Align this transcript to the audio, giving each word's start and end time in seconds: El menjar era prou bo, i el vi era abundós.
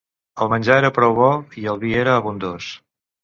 El 0.43 0.47
menjar 0.53 0.77
era 0.83 0.89
prou 0.95 1.13
bo, 1.19 1.27
i 1.63 1.67
el 1.73 1.79
vi 1.85 1.93
era 2.05 2.17
abundós. 2.23 2.73